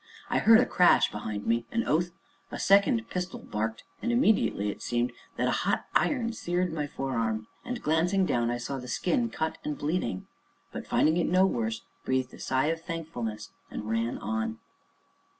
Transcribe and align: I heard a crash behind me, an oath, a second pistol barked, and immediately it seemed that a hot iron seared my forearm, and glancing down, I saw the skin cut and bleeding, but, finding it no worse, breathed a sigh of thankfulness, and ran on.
I 0.31 0.39
heard 0.39 0.59
a 0.59 0.65
crash 0.65 1.11
behind 1.11 1.45
me, 1.45 1.67
an 1.71 1.83
oath, 1.85 2.09
a 2.49 2.57
second 2.57 3.07
pistol 3.11 3.37
barked, 3.37 3.83
and 4.01 4.11
immediately 4.11 4.71
it 4.71 4.81
seemed 4.81 5.11
that 5.37 5.47
a 5.47 5.51
hot 5.61 5.85
iron 5.93 6.33
seared 6.33 6.73
my 6.73 6.87
forearm, 6.87 7.45
and 7.63 7.83
glancing 7.83 8.25
down, 8.25 8.49
I 8.49 8.57
saw 8.57 8.79
the 8.79 8.87
skin 8.87 9.29
cut 9.29 9.59
and 9.63 9.77
bleeding, 9.77 10.25
but, 10.71 10.87
finding 10.87 11.17
it 11.17 11.29
no 11.29 11.45
worse, 11.45 11.83
breathed 12.03 12.33
a 12.33 12.39
sigh 12.39 12.65
of 12.69 12.81
thankfulness, 12.81 13.51
and 13.69 13.87
ran 13.91 14.17
on. 14.17 14.57